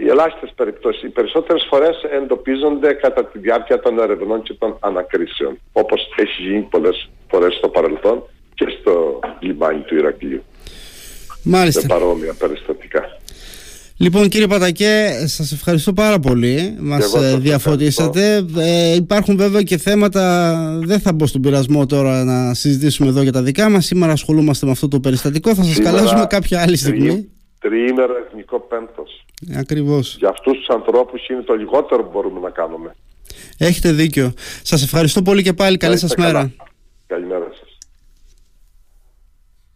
οι 0.00 0.08
ελάχιστες 0.08 0.52
περιπτώσεις, 0.56 1.02
οι 1.02 1.08
περισσότερες 1.08 1.66
φορές 1.70 2.02
εντοπίζονται 2.02 2.92
κατά 2.92 3.24
τη 3.24 3.38
διάρκεια 3.38 3.80
των 3.80 3.98
ερευνών 3.98 4.42
και 4.42 4.54
των 4.54 4.76
ανακρίσεων 4.80 5.58
όπως 5.72 6.14
έχει 6.16 6.42
γίνει 6.42 6.62
πολλές 6.62 7.10
φορές 7.30 7.54
στο 7.54 7.68
παρελθόν 7.68 8.22
και 8.54 8.66
στο 8.80 9.20
λιμάνι 9.40 9.80
του 9.80 9.94
Ηρακλείου. 9.96 10.42
Μάλιστα. 11.48 11.80
Σε 11.80 11.86
παρόμοια 11.86 12.34
περιστατικά. 12.38 13.00
Λοιπόν 13.98 14.28
κύριε 14.28 14.46
Πατακέ, 14.46 15.24
σας 15.26 15.52
ευχαριστώ 15.52 15.92
πάρα 15.92 16.18
πολύ, 16.18 16.76
μας 16.80 17.14
ε, 17.14 17.36
διαφωτίσατε. 17.36 18.46
Ε, 18.56 18.94
υπάρχουν 18.94 19.36
βέβαια 19.36 19.62
και 19.62 19.76
θέματα, 19.76 20.54
δεν 20.84 21.00
θα 21.00 21.12
μπω 21.12 21.26
στον 21.26 21.40
πειρασμό 21.40 21.86
τώρα 21.86 22.24
να 22.24 22.54
συζητήσουμε 22.54 23.08
εδώ 23.08 23.22
για 23.22 23.32
τα 23.32 23.42
δικά 23.42 23.70
μας. 23.70 23.84
Σήμερα 23.84 24.12
ασχολούμαστε 24.12 24.66
με 24.66 24.72
αυτό 24.72 24.88
το 24.88 25.00
περιστατικό, 25.00 25.54
θα 25.54 25.62
σας 25.62 25.78
καλέσουμε 25.78 26.26
κάποια 26.28 26.62
άλλη 26.62 26.76
στιγμή. 26.76 27.28
Τριήμερο 27.60 28.14
εθνικό 28.26 28.60
πέμπτος. 28.60 29.24
Ε, 29.50 29.58
ακριβώς. 29.58 30.16
Για 30.18 30.28
αυτούς 30.28 30.58
τους 30.58 30.68
ανθρώπους 30.68 31.28
είναι 31.28 31.42
το 31.42 31.54
λιγότερο 31.54 32.04
που 32.04 32.10
μπορούμε 32.12 32.40
να 32.40 32.50
κάνουμε. 32.50 32.94
Έχετε 33.58 33.92
δίκιο. 33.92 34.32
Σας 34.62 34.82
ευχαριστώ 34.82 35.22
πολύ 35.22 35.42
και 35.42 35.52
πάλι. 35.52 35.76
Καλή 35.76 35.98
σας 35.98 36.14
μέρα. 36.16 36.52